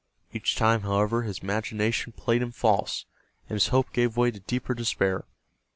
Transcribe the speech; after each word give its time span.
Each, 0.33 0.55
time, 0.55 0.81
however, 0.81 1.21
his 1.21 1.43
imagination 1.43 2.11
played 2.13 2.41
him 2.41 2.49
false, 2.51 3.05
and 3.47 3.55
his 3.55 3.67
hope 3.67 3.93
gave 3.93 4.17
way 4.17 4.31
to 4.31 4.39
deeper 4.39 4.73
despair. 4.73 5.25